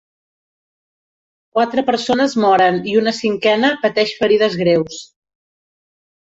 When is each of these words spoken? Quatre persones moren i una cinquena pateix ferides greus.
Quatre 1.57 1.83
persones 1.91 2.33
moren 2.45 2.81
i 2.93 2.97
una 3.03 3.15
cinquena 3.19 3.73
pateix 3.87 4.17
ferides 4.25 4.61
greus. 4.65 5.01